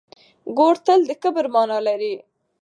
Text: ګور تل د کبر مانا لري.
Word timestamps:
ګور 0.57 0.75
تل 0.85 0.99
د 1.09 1.11
کبر 1.23 1.45
مانا 1.53 1.79
لري. 1.87 2.13